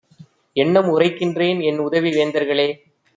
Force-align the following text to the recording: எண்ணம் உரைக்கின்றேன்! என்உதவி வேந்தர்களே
எண்ணம் 0.55 0.89
உரைக்கின்றேன்! 0.91 1.59
என்உதவி 1.63 2.11
வேந்தர்களே 2.11 2.67